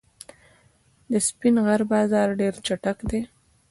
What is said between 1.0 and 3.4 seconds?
د سپین غر بازان ډېر چټک دي.